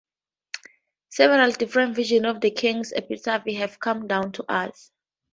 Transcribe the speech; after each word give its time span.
Several 1.09 1.51
different 1.51 1.95
versions 1.95 2.25
of 2.25 2.41
the 2.41 2.49
king's 2.49 2.91
epitaph 2.91 3.45
have 3.45 3.79
come 3.79 4.07
down 4.07 4.31
to 4.31 4.43
us. 4.51 4.89